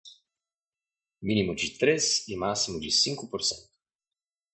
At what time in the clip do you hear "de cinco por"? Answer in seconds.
2.79-3.43